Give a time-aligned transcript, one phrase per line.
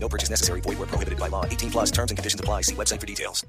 [0.00, 0.62] No purchase necessary.
[0.62, 1.44] Void where prohibited by law.
[1.44, 2.62] 18 plus terms and conditions apply.
[2.62, 3.44] See website for details.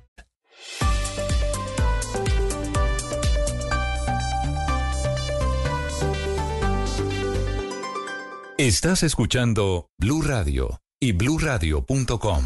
[8.59, 12.43] Estás escuchando Blue Radio y bluradio.com.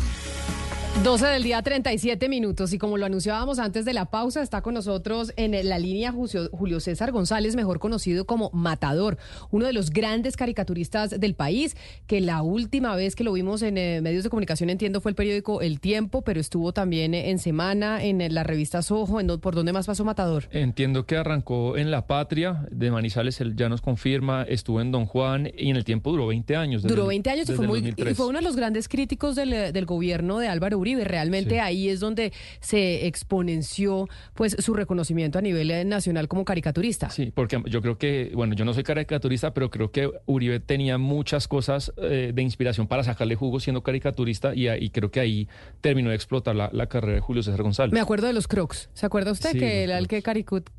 [1.02, 4.74] 12 del día 37 minutos y como lo anunciábamos antes de la pausa, está con
[4.76, 9.18] nosotros en la línea Julio, César González, mejor conocido como Matador,
[9.50, 11.76] uno de los grandes caricaturistas del país,
[12.08, 15.16] que la última vez que lo vimos en eh, medios de comunicación, entiendo, fue el
[15.16, 19.74] periódico El Tiempo, pero estuvo también en Semana, en la revista Soho, en, ¿por dónde
[19.74, 20.46] más pasó Matador?
[20.52, 25.06] Entiendo que arrancó en La Patria, de Manizales, él ya nos confirma, estuvo en Don
[25.06, 26.84] Juan y en El Tiempo duró 20 años.
[26.84, 29.86] Duró 20 años y fue, muy, y fue uno de los grandes críticos del, del
[29.86, 31.04] gobierno de Álvaro Uribe.
[31.04, 37.10] Realmente ahí es donde se exponenció pues su reconocimiento a nivel eh, nacional como caricaturista.
[37.10, 40.98] Sí, porque yo creo que, bueno, yo no soy caricaturista, pero creo que Uribe tenía
[40.98, 45.48] muchas cosas eh, de inspiración para sacarle jugo siendo caricaturista y, y creo que ahí
[45.82, 47.94] terminó de explotar la, carrera de Julio César González.
[47.94, 48.90] Me acuerdo de los Crocs.
[48.94, 50.22] ¿Se acuerda usted que era el que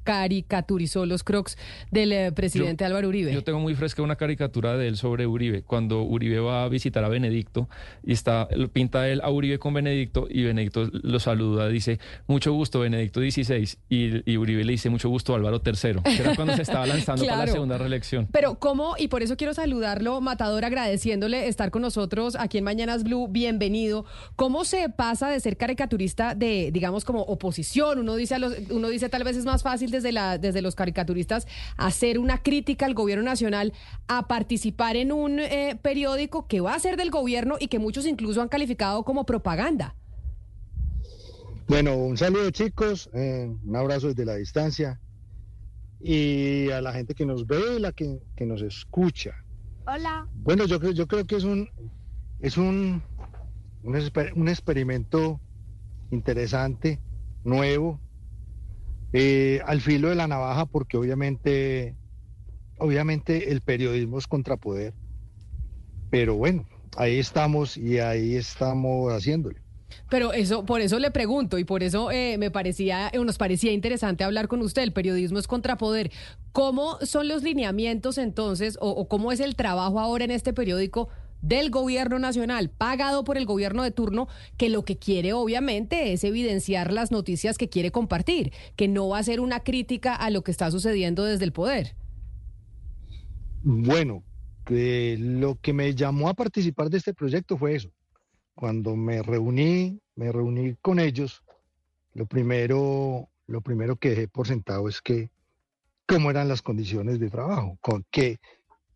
[0.04, 1.56] caricaturizó los Crocs
[1.90, 3.32] del eh, presidente Álvaro Uribe?
[3.32, 7.04] Yo tengo muy fresca una caricatura de él sobre Uribe, cuando Uribe va a visitar
[7.04, 7.68] a Benedicto
[8.04, 12.80] y está pinta él a Uribe con Benedicto y Benedicto lo saluda, dice, mucho gusto
[12.80, 16.86] Benedicto XVI, y, Uribe le dice, mucho gusto Álvaro III, que era cuando se estaba
[16.86, 18.28] lanzando para la segunda reelección.
[18.32, 18.94] Pero ¿cómo?
[18.98, 24.04] Y por eso quiero saludarlo, Matador, agradeciéndole estar con nosotros aquí en Mañanas Blue, bienvenido.
[24.36, 27.98] ¿Cómo se pasa de ser caricaturista de, digamos, como oposición?
[27.98, 30.74] Uno dice, a los, uno dice tal vez es más fácil desde, la, desde los
[30.74, 33.72] caricaturistas hacer una crítica al gobierno nacional
[34.08, 38.06] a participar en un eh, periódico que va a ser del gobierno y que muchos
[38.06, 39.83] incluso han calificado como propaganda.
[41.66, 45.00] Bueno, un saludo chicos, eh, un abrazo desde la distancia
[45.98, 49.34] y a la gente que nos ve y la que, nos escucha.
[49.86, 50.28] Hola.
[50.34, 51.70] Bueno, yo creo, yo creo que es un
[52.40, 53.02] es un,
[53.82, 55.40] un, experimento
[56.10, 57.00] interesante,
[57.44, 57.98] nuevo,
[59.14, 61.96] eh, al filo de la navaja, porque obviamente,
[62.78, 64.92] obviamente el periodismo es contrapoder.
[66.10, 66.66] Pero bueno,
[66.98, 69.63] ahí estamos y ahí estamos haciéndole.
[70.08, 73.72] Pero eso, por eso le pregunto y por eso eh, me parecía, eh, nos parecía
[73.72, 74.82] interesante hablar con usted.
[74.82, 76.10] El periodismo es contrapoder.
[76.52, 81.08] ¿Cómo son los lineamientos entonces, o, cómo es el trabajo ahora en este periódico?
[81.42, 86.24] del gobierno nacional, pagado por el gobierno de turno, que lo que quiere obviamente es
[86.24, 90.42] evidenciar las noticias que quiere compartir, que no va a ser una crítica a lo
[90.42, 91.96] que está sucediendo desde el poder.
[93.62, 94.24] Bueno,
[94.70, 97.90] lo que me llamó a participar de este proyecto fue eso,
[98.54, 101.42] cuando me reuní, me reuní con ellos,
[102.12, 105.30] lo primero, lo primero que dejé por sentado es que
[106.06, 108.38] cómo eran las condiciones de trabajo, con que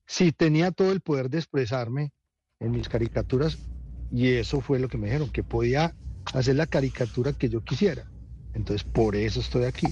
[0.06, 2.12] si tenía todo el poder de expresarme
[2.60, 3.58] en mis caricaturas,
[4.10, 5.94] y eso fue lo que me dijeron, que podía
[6.32, 8.10] hacer la caricatura que yo quisiera.
[8.54, 9.86] Entonces, por eso estoy aquí.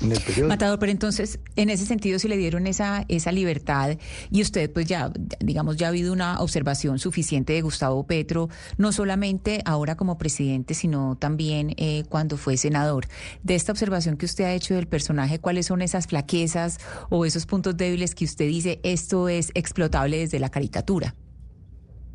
[0.00, 3.96] Matador, pero entonces, en ese sentido, si le dieron esa, esa libertad
[4.30, 8.92] y usted, pues ya, digamos, ya ha habido una observación suficiente de Gustavo Petro, no
[8.92, 13.06] solamente ahora como presidente, sino también eh, cuando fue senador.
[13.42, 16.78] De esta observación que usted ha hecho del personaje, ¿cuáles son esas flaquezas
[17.08, 21.14] o esos puntos débiles que usted dice esto es explotable desde la caricatura?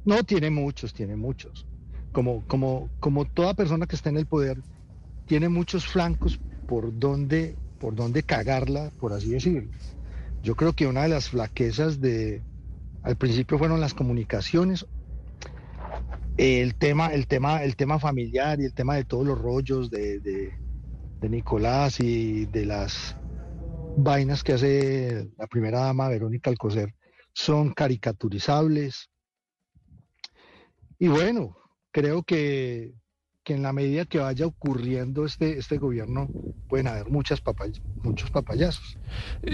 [0.06, 1.66] No, tiene muchos, tiene muchos.
[2.12, 4.62] Como, como, como toda persona que está en el poder,
[5.26, 9.72] tiene muchos flancos por donde por dónde cagarla, por así decirlo.
[10.44, 12.44] Yo creo que una de las flaquezas de,
[13.02, 14.86] al principio fueron las comunicaciones,
[16.38, 20.20] el tema, el tema, el tema familiar y el tema de todos los rollos de,
[20.20, 20.54] de,
[21.30, 23.16] Nicolás y de las
[23.96, 26.96] vainas que hace la primera dama Verónica Alcocer
[27.34, 29.10] son caricaturizables.
[30.98, 31.58] Y bueno,
[31.92, 32.94] creo que
[33.52, 36.30] en la medida que vaya ocurriendo este, este gobierno
[36.68, 37.42] pueden haber muchas
[38.04, 38.98] muchos papayazos.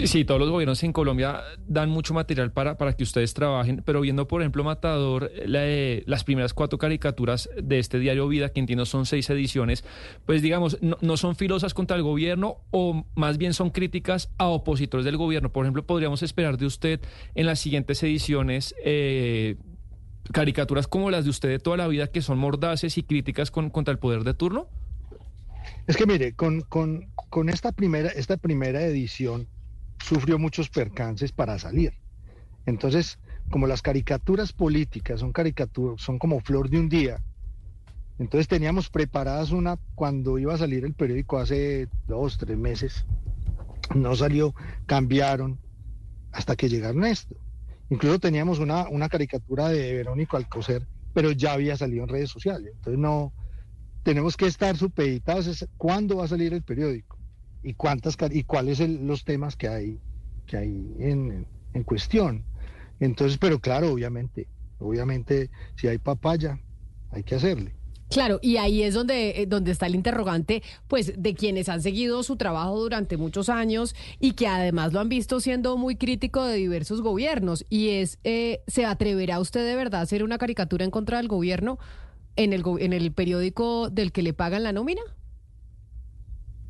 [0.05, 4.01] Sí, todos los gobiernos en Colombia dan mucho material para, para que ustedes trabajen, pero
[4.01, 9.05] viendo, por ejemplo, Matador, las primeras cuatro caricaturas de este diario Vida, que entiendo son
[9.05, 9.83] seis ediciones,
[10.25, 15.05] pues digamos, no, son filosas contra el gobierno o más bien son críticas a opositores
[15.05, 15.51] del gobierno.
[15.51, 17.01] Por ejemplo, podríamos esperar de usted
[17.35, 18.75] en las siguientes ediciones...
[18.83, 19.57] Eh,
[20.31, 23.91] caricaturas como las de usted de toda la vida que son mordaces y críticas contra
[23.91, 24.67] el poder de turno?
[25.87, 29.47] Es que mire, con, con, con esta, primera, esta primera edición
[30.03, 31.93] sufrió muchos percances para salir.
[32.65, 33.19] Entonces,
[33.49, 37.21] como las caricaturas políticas son caricaturas, son como flor de un día,
[38.19, 43.05] entonces teníamos preparadas una cuando iba a salir el periódico hace dos, tres meses.
[43.95, 44.53] No salió,
[44.85, 45.59] cambiaron
[46.31, 47.35] hasta que llegaron esto.
[47.89, 52.73] Incluso teníamos una, una caricatura de Verónico Alcocer, pero ya había salido en redes sociales.
[52.75, 53.33] Entonces no
[54.03, 57.17] tenemos que estar supeditados cuándo va a salir el periódico
[57.63, 59.99] y cuántas y cuáles son los temas que hay
[60.45, 62.45] que hay en, en cuestión.
[62.99, 64.47] Entonces, pero claro, obviamente,
[64.79, 66.59] obviamente si hay papaya,
[67.11, 67.76] hay que hacerle.
[68.09, 72.23] Claro, y ahí es donde, eh, donde está el interrogante, pues, de quienes han seguido
[72.23, 76.55] su trabajo durante muchos años y que además lo han visto siendo muy crítico de
[76.55, 77.65] diversos gobiernos.
[77.69, 81.27] Y es, eh, ¿se atreverá usted de verdad a hacer una caricatura en contra del
[81.27, 81.79] gobierno
[82.37, 85.01] en el, en el periódico del que le pagan la nómina?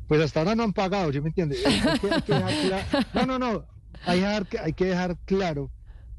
[0.08, 1.56] Pues hasta ahora no han pagado, ¿sí me entiende?
[3.14, 3.64] no, no, no.
[4.06, 5.70] Hay, hay que dejar claro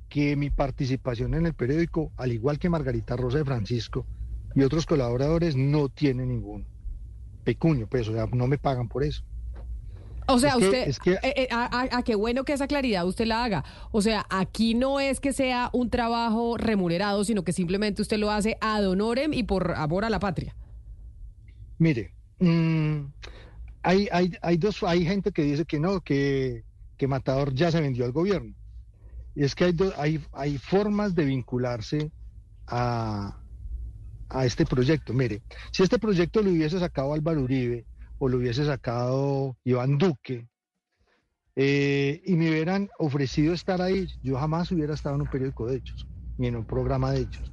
[0.10, 4.06] que mi participación en el periódico, al igual que Margarita Rosa de Francisco,
[4.56, 6.66] y otros colaboradores no tienen ningún
[7.44, 9.24] pecuño, pues, o sea, no me pagan por eso.
[10.28, 13.64] O sea, usted, eh, eh, a, qué bueno que esa claridad usted la haga.
[13.92, 18.30] O sea, aquí no es que sea un trabajo remunerado, sino que simplemente usted lo
[18.30, 20.56] hace ad honorem y por amor a la patria.
[21.80, 23.06] Mire, mm,
[23.82, 26.64] hay, hay, hay, dos, hay gente que dice que no, que,
[26.98, 28.54] que Matador ya se vendió al gobierno.
[29.34, 32.12] Y es que hay, hay, hay formas de vincularse
[32.68, 33.40] a,
[34.30, 35.14] a este proyecto.
[35.14, 35.42] Mire,
[35.72, 37.86] si este proyecto lo hubiese sacado Álvaro Uribe
[38.20, 40.48] o lo hubiese sacado Iván Duque
[41.56, 45.78] eh, y me hubieran ofrecido estar ahí, yo jamás hubiera estado en un periódico de
[45.78, 47.52] hechos ni en un programa de hechos.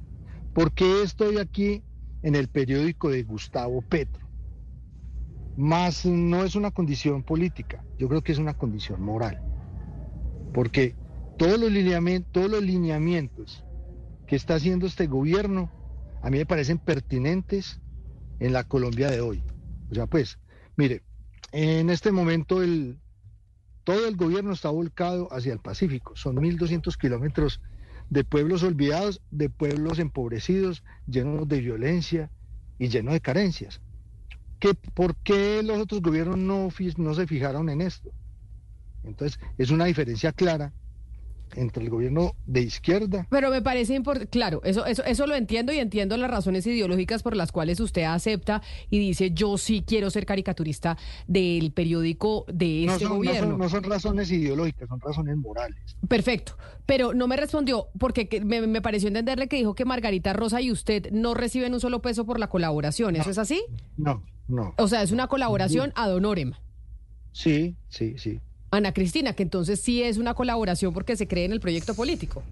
[0.53, 1.83] ¿Por qué estoy aquí
[2.23, 4.25] en el periódico de Gustavo Petro?
[5.57, 9.41] Más no es una condición política, yo creo que es una condición moral.
[10.53, 10.95] Porque
[11.37, 13.65] todos los lineamientos, todos los lineamientos
[14.25, 15.71] que está haciendo este gobierno
[16.21, 17.79] a mí me parecen pertinentes
[18.39, 19.43] en la Colombia de hoy.
[19.89, 20.39] O sea, pues,
[20.75, 21.03] mire,
[21.51, 22.99] en este momento el,
[23.83, 26.15] todo el gobierno está volcado hacia el Pacífico.
[26.15, 27.61] Son 1.200 kilómetros
[28.09, 32.31] de pueblos olvidados, de pueblos empobrecidos, llenos de violencia
[32.79, 33.81] y llenos de carencias.
[34.59, 38.11] ¿Qué, ¿Por qué los otros gobiernos no, no se fijaron en esto?
[39.03, 40.73] Entonces, es una diferencia clara
[41.55, 43.27] entre el gobierno de izquierda.
[43.29, 47.23] Pero me parece importante, claro, eso, eso, eso lo entiendo y entiendo las razones ideológicas
[47.23, 50.97] por las cuales usted acepta y dice yo sí quiero ser caricaturista
[51.27, 53.57] del periódico de este gobierno.
[53.57, 55.79] No son, razones ideológicas, son razones morales.
[56.07, 60.61] Perfecto, pero no me respondió porque me, me, pareció entenderle que dijo que Margarita Rosa
[60.61, 63.63] y usted no reciben un solo peso por la colaboración, ¿eso es así?
[63.97, 64.73] No, no.
[64.77, 66.53] O sea, es una colaboración ad honorem.
[67.31, 68.39] Sí, sí, sí.
[68.69, 72.43] Ana Cristina, que entonces sí es una colaboración porque se cree en el proyecto político.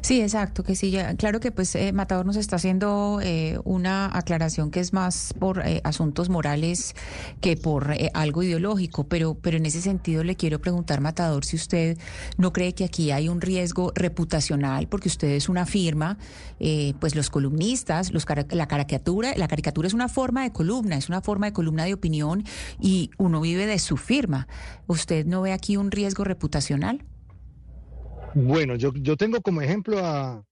[0.00, 0.96] Sí, exacto, que sí.
[1.16, 5.66] Claro que pues eh, Matador nos está haciendo eh, una aclaración que es más por
[5.66, 6.94] eh, asuntos morales
[7.40, 11.98] que por algo ideológico, pero, pero en ese sentido le quiero preguntar, Matador, si usted
[12.36, 16.18] no cree que aquí hay un riesgo reputacional, porque usted es una firma,
[17.00, 21.20] pues los columnistas, los la caricatura, la caricatura es una forma de columna, es una
[21.20, 22.44] forma de columna de opinión
[22.80, 24.48] y uno vive de su firma.
[24.86, 27.04] ¿Usted no ve aquí un riesgo reputacional?
[28.34, 30.44] Bueno, yo, yo tengo como ejemplo a,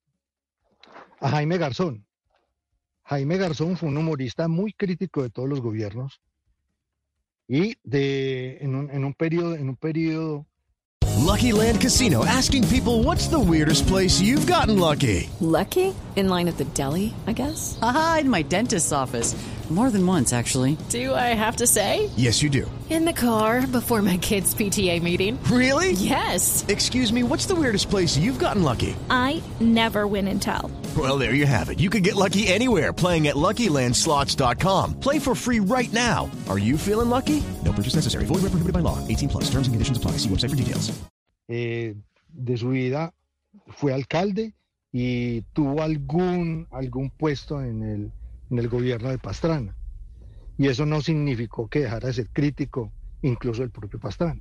[1.20, 2.06] a Jaime Garzón.
[3.04, 6.20] Jaime Garzón fue un humorista muy crítico de todos los gobiernos
[7.48, 10.46] y de en un, en un periodo en un periodo
[11.18, 15.28] Lucky Land Casino asking people what's the weirdest place you've gotten lucky?
[15.40, 15.94] Lucky?
[16.14, 17.78] In line at the deli, I guess.
[17.80, 19.34] Aha, in my dentist's office.
[19.70, 20.76] More than once, actually.
[20.90, 22.10] Do I have to say?
[22.16, 22.70] Yes, you do.
[22.90, 25.42] In the car before my kids' PTA meeting.
[25.44, 25.92] Really?
[25.92, 26.66] Yes.
[26.68, 28.94] Excuse me, what's the weirdest place you've gotten lucky?
[29.08, 30.70] I never win and tell.
[30.94, 31.80] Well, there you have it.
[31.80, 35.00] You can get lucky anywhere playing at LuckyLandSlots.com.
[35.00, 36.30] Play for free right now.
[36.50, 37.42] Are you feeling lucky?
[37.64, 38.26] No purchase necessary.
[38.26, 38.98] Void where prohibited by law.
[39.08, 39.44] 18 plus.
[39.44, 40.18] Terms and conditions apply.
[40.18, 40.92] See website for details.
[41.48, 41.94] Eh,
[42.28, 43.12] de su vida
[43.68, 44.52] fue alcalde
[44.92, 48.12] y tuvo algún, algún puesto en el
[48.52, 49.74] en el gobierno de Pastrana.
[50.58, 52.92] Y eso no significó que dejara de ser crítico
[53.22, 54.40] incluso el propio Pastrana.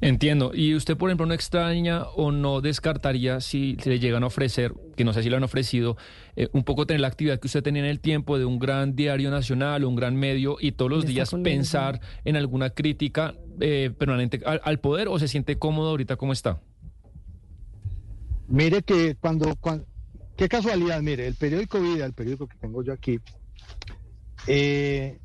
[0.00, 0.52] Entiendo.
[0.54, 5.04] ¿Y usted, por ejemplo, no extraña o no descartaría si le llegan a ofrecer, que
[5.04, 5.96] no sé si lo han ofrecido,
[6.36, 8.94] eh, un poco tener la actividad que usted tenía en el tiempo de un gran
[8.94, 13.90] diario nacional o un gran medio y todos los días pensar en alguna crítica eh,
[13.96, 16.60] permanente al, poder o se siente cómodo ahorita como está?
[18.48, 19.86] Mire que cuando, cuando
[20.36, 23.18] Qué casualidad, mire, el periódico Vida, el periódico que tengo yo aquí,
[24.46, 25.18] eh,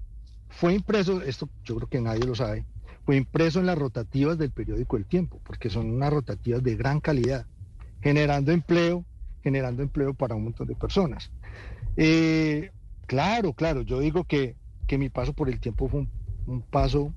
[0.48, 2.66] fue impreso, esto yo creo que nadie lo sabe,
[3.06, 7.02] fue impreso en las rotativas del periódico El Tiempo, porque son unas rotativas de gran
[7.02, 7.46] calidad,
[8.02, 9.06] generando empleo,
[9.44, 11.30] generando empleo para un montón de personas.
[11.98, 12.72] Eh,
[13.06, 14.56] claro, claro, yo digo que,
[14.88, 16.08] que, mi paso por el tiempo fue
[16.46, 17.14] un, paso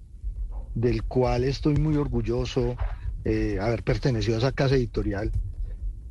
[0.74, 2.76] del cual estoy muy orgulloso
[3.24, 5.30] eh, haber pertenecido a esa casa editorial,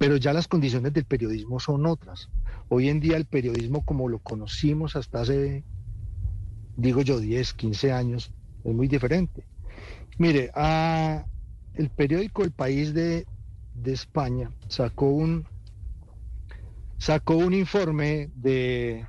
[0.03, 2.27] pero ya las condiciones del periodismo son otras.
[2.67, 5.63] Hoy en día el periodismo como lo conocimos hasta hace,
[6.75, 8.29] digo yo, 10, 15 años,
[8.65, 9.45] es muy diferente.
[10.17, 10.51] Mire,
[11.75, 13.25] el periódico El País de,
[13.86, 15.45] España sacó un,
[16.98, 19.07] sacó un informe de,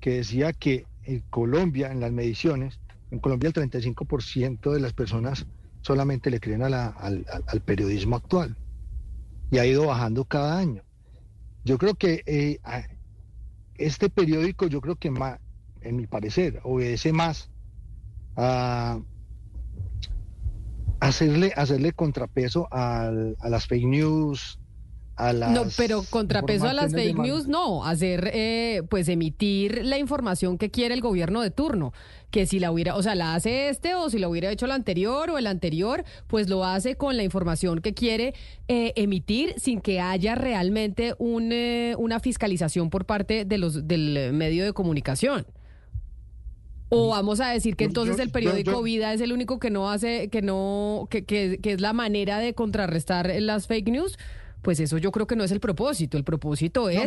[0.00, 2.78] que decía que en Colombia, en las mediciones,
[3.10, 5.46] en Colombia el 35% de las personas
[5.80, 7.24] solamente le creen al,
[7.64, 8.54] periodismo actual
[9.50, 10.82] y ha ido bajando cada año.
[11.64, 12.60] Yo creo que eh,
[13.74, 15.40] este periódico, yo creo que más,
[15.80, 17.50] en mi parecer, obedece más
[18.36, 19.00] a
[21.00, 24.58] hacerle, hacerle contrapeso a las fake news,
[25.18, 29.98] a las no, pero contrapeso a las fake news, no, hacer, eh, pues emitir la
[29.98, 31.92] información que quiere el gobierno de turno,
[32.30, 34.72] que si la hubiera, o sea, la hace este o si la hubiera hecho el
[34.72, 38.34] anterior o el anterior, pues lo hace con la información que quiere
[38.68, 44.32] eh, emitir sin que haya realmente un, eh, una fiscalización por parte de los del
[44.32, 45.46] medio de comunicación.
[46.90, 50.28] O vamos a decir que entonces el periódico Vida es el único que no hace,
[50.28, 54.16] que no, que, que, que, es la manera de contrarrestar las fake news.
[54.62, 56.16] Pues eso yo creo que no es el propósito.
[56.16, 57.00] El propósito es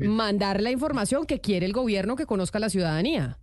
[0.00, 3.38] mandar la información que quiere el gobierno que conozca la ciudadanía.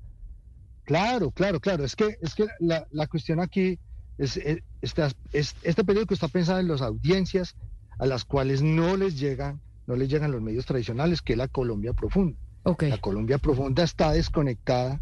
[0.86, 1.84] Claro, claro, claro.
[1.84, 3.78] Es que, es que la, la cuestión aquí
[4.18, 7.56] es, es, este periódico está pensado en las audiencias
[8.00, 11.48] a las cuales no les llegan, no les llegan los medios tradicionales, que es la
[11.48, 12.38] Colombia profunda.
[12.80, 15.02] La Colombia profunda está desconectada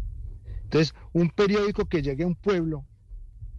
[0.68, 2.84] entonces, un periódico que llegue a un pueblo,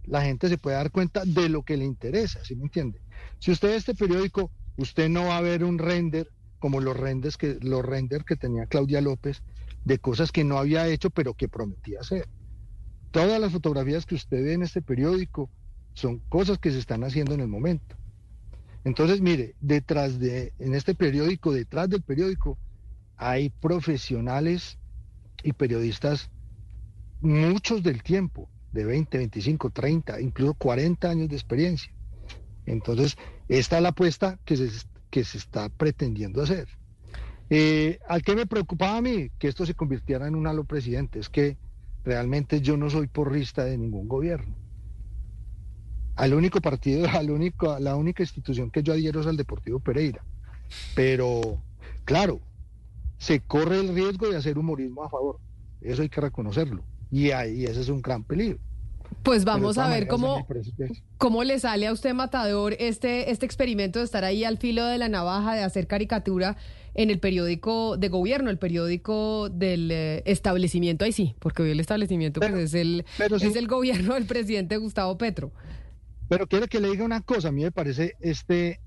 [0.04, 3.00] la gente se puede dar cuenta de lo que le interesa, ¿sí me entiende?
[3.40, 7.58] Si usted este periódico, usted no va a ver un render como los renders que,
[7.60, 9.42] los render que tenía Claudia López
[9.84, 12.26] de cosas que no había hecho pero que prometía hacer.
[13.10, 15.50] Todas las fotografías que usted ve en este periódico
[15.94, 17.96] son cosas que se están haciendo en el momento.
[18.84, 22.56] Entonces, mire, detrás de, en este periódico, detrás del periódico,
[23.16, 24.78] hay profesionales
[25.42, 26.30] y periodistas
[27.20, 31.92] muchos del tiempo, de 20, 25, 30, incluso 40 años de experiencia.
[32.64, 33.16] Entonces,
[33.58, 34.70] esta es la apuesta que se,
[35.10, 36.68] que se está pretendiendo hacer.
[37.50, 41.18] Eh, al que me preocupaba a mí que esto se convirtiera en un halo presidente
[41.18, 41.56] es que
[42.04, 44.54] realmente yo no soy porrista de ningún gobierno.
[46.14, 50.24] Al único partido, al único, la única institución que yo adhiero es al Deportivo Pereira.
[50.94, 51.60] Pero,
[52.04, 52.40] claro,
[53.18, 55.40] se corre el riesgo de hacer humorismo a favor.
[55.80, 56.84] Eso hay que reconocerlo.
[57.10, 58.60] Y ahí ese es un gran peligro.
[59.22, 60.46] Pues vamos a ver cómo,
[61.18, 64.98] cómo le sale a usted, Matador, este, este experimento de estar ahí al filo de
[64.98, 66.56] la navaja, de hacer caricatura
[66.94, 71.80] en el periódico de gobierno, el periódico del eh, establecimiento, ahí sí, porque hoy el
[71.80, 75.52] establecimiento pues, es, el, es el gobierno del presidente Gustavo Petro.
[76.28, 78.80] Pero quiero que le diga una cosa, a mí me parece este,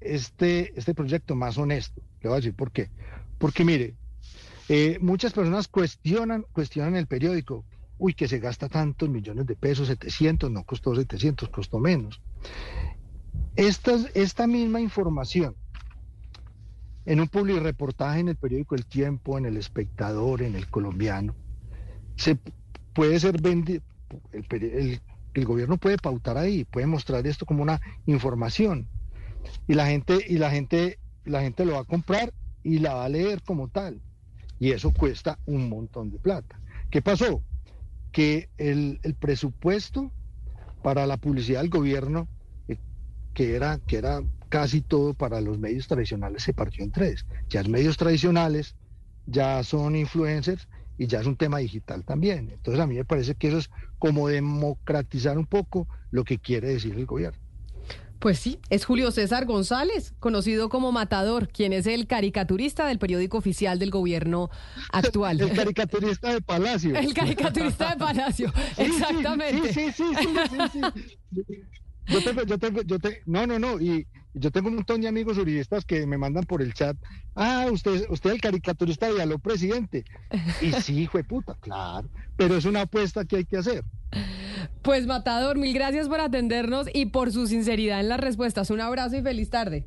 [0.00, 2.02] este, este proyecto más honesto.
[2.22, 2.90] Le voy a decir por qué.
[3.38, 3.94] Porque mire,
[4.68, 7.64] eh, muchas personas cuestionan, cuestionan el periódico.
[8.00, 12.22] Uy, que se gasta tantos millones de pesos, 700, no costó 700, costó menos.
[13.56, 15.54] Esta, esta misma información
[17.04, 17.28] en un
[17.62, 21.34] reportaje en el periódico El Tiempo, en El Espectador, en El Colombiano,
[22.16, 22.38] se
[22.94, 23.82] puede ser vendido,
[24.32, 25.00] el,
[25.34, 28.88] el, gobierno puede pautar ahí, puede mostrar esto como una información
[29.68, 33.04] y la gente y la gente la gente lo va a comprar y la va
[33.04, 34.00] a leer como tal
[34.58, 36.58] y eso cuesta un montón de plata.
[36.90, 37.42] ¿Qué pasó?
[38.12, 40.12] Que el, presupuesto
[40.82, 42.28] para la publicidad del gobierno,
[42.68, 42.76] eh,
[43.34, 47.26] que, era, que era casi todo para los medios tradicionales, se partió en tres.
[47.48, 48.74] Ya los medios tradicionales,
[49.26, 52.50] ya son influencers y ya es un tema digital también.
[52.50, 56.68] Entonces a mí me parece que eso es como democratizar un poco lo que quiere
[56.68, 57.49] decir el gobierno.
[58.20, 63.38] Pues sí, es Julio César González, conocido como Matador, quien es el caricaturista del periódico
[63.38, 64.50] oficial del gobierno
[64.92, 65.40] actual.
[65.40, 66.94] el caricaturista de Palacio.
[66.94, 69.72] El caricaturista de Palacio, exactamente.
[69.72, 70.28] Sí, sí, sí,
[70.70, 70.80] sí,
[72.08, 75.08] Yo tengo, yo tengo, yo tengo, no, no, no, y yo tengo un montón de
[75.08, 76.98] amigos uribistas que me mandan por el chat,
[77.34, 80.04] ah, usted, usted el caricaturista de Aló Presidente.
[80.60, 83.82] Y sí, hijo de puta, claro, pero es una apuesta que hay que hacer.
[84.82, 88.70] Pues Matador, mil gracias por atendernos y por su sinceridad en las respuestas.
[88.70, 89.86] Un abrazo y feliz tarde.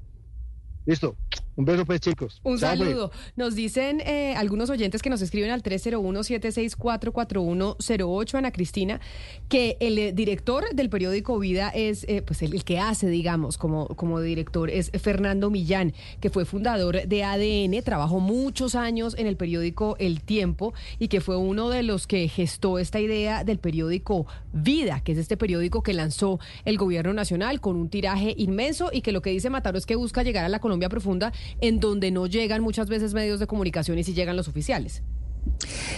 [0.85, 1.15] Listo.
[1.55, 2.41] Un beso, pues, chicos.
[2.43, 2.89] Un Chao, pues.
[2.89, 3.11] saludo.
[3.35, 8.99] Nos dicen eh, algunos oyentes que nos escriben al 301-764-4108, Ana Cristina,
[9.49, 13.59] que el eh, director del periódico Vida es, eh, pues, el, el que hace, digamos,
[13.59, 19.27] como, como director, es Fernando Millán, que fue fundador de ADN, trabajó muchos años en
[19.27, 23.59] el periódico El Tiempo y que fue uno de los que gestó esta idea del
[23.59, 28.89] periódico Vida, que es este periódico que lanzó el gobierno nacional con un tiraje inmenso
[28.91, 31.31] y que lo que dice Mataro es que busca llegar a la Colombia profunda
[31.61, 35.03] en donde no llegan muchas veces medios de comunicación y sí llegan los oficiales.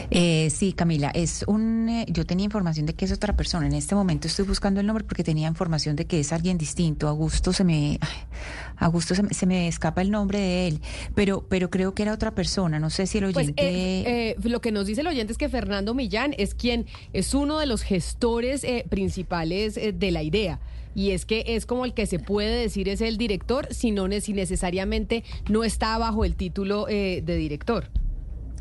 [0.10, 1.88] Eh, sí, Camila, es un.
[1.88, 3.68] eh, yo tenía información de que es otra persona.
[3.68, 7.08] En este momento estoy buscando el nombre porque tenía información de que es alguien distinto.
[7.08, 8.00] Augusto se me.
[8.78, 10.82] Augusto se me, se me escapa el nombre de él,
[11.14, 12.80] pero, pero creo que era otra persona.
[12.80, 13.64] No sé si el Pues oyente.
[13.64, 17.34] eh, eh, lo que nos dice el oyente es que Fernando Millán es quien es
[17.34, 20.60] uno de los gestores eh, principales eh, de la idea.
[20.96, 24.08] Y es que es como el que se puede decir es el director, si no
[24.08, 27.90] ne- si necesariamente no está bajo el título eh, de director.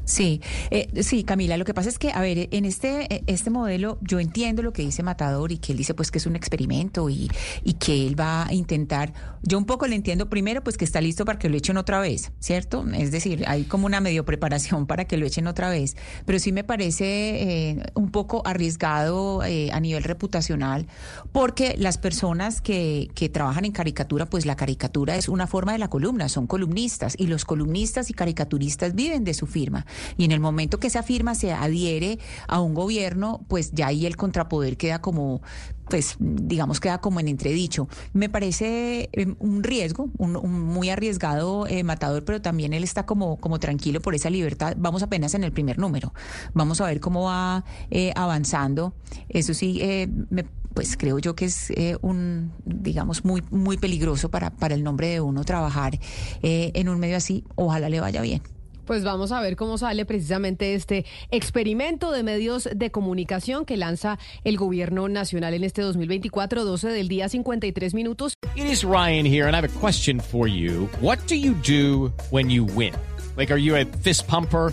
[0.05, 3.49] Sí, eh, sí, Camila, lo que pasa es que, a ver, en este, eh, este
[3.49, 6.37] modelo yo entiendo lo que dice Matador y que él dice pues que es un
[6.37, 7.31] experimento y,
[7.63, 11.01] y que él va a intentar, yo un poco le entiendo primero pues que está
[11.01, 12.85] listo para que lo echen otra vez, ¿cierto?
[12.93, 15.97] Es decir, hay como una medio preparación para que lo echen otra vez,
[16.27, 20.87] pero sí me parece eh, un poco arriesgado eh, a nivel reputacional
[21.33, 25.79] porque las personas que, que trabajan en caricatura, pues la caricatura es una forma de
[25.79, 29.87] la columna, son columnistas y los columnistas y caricaturistas viven de su firma.
[30.17, 34.07] Y en el momento que esa firma se adhiere a un gobierno, pues ya ahí
[34.07, 35.43] el contrapoder queda como,
[35.89, 37.89] pues digamos, queda como en entredicho.
[38.13, 43.07] Me parece eh, un riesgo, un, un muy arriesgado eh, matador, pero también él está
[43.07, 44.75] como, como tranquilo por esa libertad.
[44.79, 46.13] Vamos apenas en el primer número.
[46.55, 48.95] Vamos a ver cómo va eh, avanzando.
[49.29, 54.29] Eso sí, eh, me pues creo yo que es eh, un, digamos, muy, muy peligroso
[54.31, 55.99] para, para el nombre de uno trabajar
[56.43, 57.45] eh, en un medio así.
[57.55, 58.43] Ojalá le vaya bien.
[58.85, 64.19] Pues vamos a ver cómo sale precisamente este experimento de medios de comunicación que lanza
[64.45, 68.35] el gobierno nacional en este 2024, 12 del día, 53 minutos.
[68.57, 70.89] It is Ryan here, and I have a question for you.
[71.01, 72.95] What do you do when you win?
[73.37, 74.73] Like, are you a fist pumper?